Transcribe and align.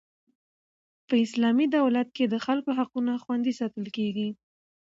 په 1.07 1.13
اسلامي 1.25 1.65
دولت 1.77 2.07
کښي 2.15 2.25
د 2.29 2.35
خلکو 2.45 2.69
حقونه 2.79 3.11
خوندي 3.23 3.53
ساتل 3.59 3.85
کیږي. 3.97 4.29